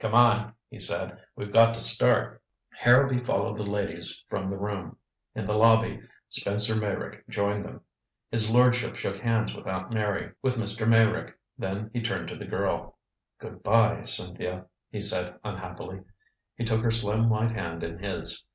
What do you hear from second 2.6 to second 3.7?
Harrowby followed the